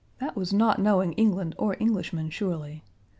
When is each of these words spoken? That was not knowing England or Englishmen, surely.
That 0.17 0.35
was 0.35 0.51
not 0.51 0.79
knowing 0.79 1.13
England 1.13 1.53
or 1.59 1.77
Englishmen, 1.79 2.31
surely. 2.31 2.83